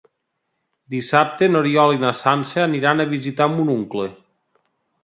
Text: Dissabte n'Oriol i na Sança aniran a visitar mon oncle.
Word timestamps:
Dissabte 0.93 1.49
n'Oriol 1.51 1.93
i 1.99 2.01
na 2.05 2.15
Sança 2.23 2.65
aniran 2.65 3.05
a 3.05 3.09
visitar 3.17 3.51
mon 3.55 3.75
oncle. 3.79 4.11